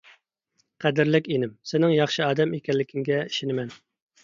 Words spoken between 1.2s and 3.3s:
ئىنىم، سېنىڭ ياخشى ئادەم ئىكەنلىكىڭگە